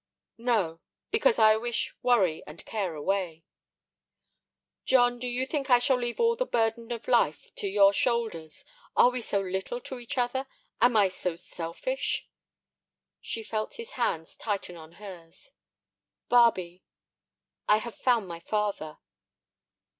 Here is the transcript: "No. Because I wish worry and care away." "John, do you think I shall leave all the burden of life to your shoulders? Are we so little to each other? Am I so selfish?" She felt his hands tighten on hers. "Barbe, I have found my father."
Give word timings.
"No. 0.39 0.79
Because 1.11 1.37
I 1.37 1.57
wish 1.57 1.93
worry 2.01 2.41
and 2.47 2.65
care 2.65 2.95
away." 2.95 3.45
"John, 4.83 5.19
do 5.19 5.27
you 5.27 5.45
think 5.45 5.69
I 5.69 5.77
shall 5.77 5.99
leave 5.99 6.19
all 6.19 6.35
the 6.35 6.43
burden 6.47 6.91
of 6.91 7.07
life 7.07 7.53
to 7.57 7.67
your 7.67 7.93
shoulders? 7.93 8.65
Are 8.95 9.11
we 9.11 9.21
so 9.21 9.39
little 9.41 9.79
to 9.81 9.99
each 9.99 10.17
other? 10.17 10.47
Am 10.81 10.97
I 10.97 11.07
so 11.07 11.35
selfish?" 11.35 12.27
She 13.21 13.43
felt 13.43 13.75
his 13.75 13.91
hands 13.91 14.35
tighten 14.35 14.75
on 14.75 14.93
hers. 14.93 15.51
"Barbe, 16.29 16.81
I 17.67 17.77
have 17.77 17.93
found 17.93 18.27
my 18.27 18.39
father." 18.39 18.97